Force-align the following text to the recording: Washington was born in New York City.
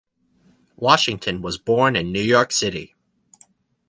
Washington 0.77 1.43
was 1.43 1.59
born 1.59 1.95
in 1.95 2.11
New 2.11 2.23
York 2.23 2.51
City. 2.51 2.95